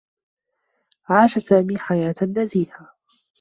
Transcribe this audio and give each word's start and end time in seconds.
عاش 1.09 1.37
سامي 1.39 1.77
حياة 1.77 2.15
نزيهة. 2.23 2.93